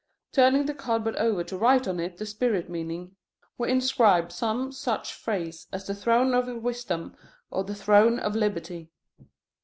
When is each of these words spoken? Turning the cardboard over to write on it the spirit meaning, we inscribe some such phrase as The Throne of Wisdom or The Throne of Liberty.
Turning 0.31 0.65
the 0.65 0.73
cardboard 0.73 1.15
over 1.17 1.43
to 1.43 1.55
write 1.55 1.87
on 1.87 1.99
it 1.99 2.17
the 2.17 2.25
spirit 2.25 2.67
meaning, 2.71 3.15
we 3.59 3.69
inscribe 3.69 4.31
some 4.31 4.71
such 4.71 5.13
phrase 5.13 5.67
as 5.71 5.85
The 5.85 5.93
Throne 5.93 6.33
of 6.33 6.47
Wisdom 6.63 7.15
or 7.51 7.63
The 7.63 7.75
Throne 7.75 8.17
of 8.17 8.35
Liberty. 8.35 8.89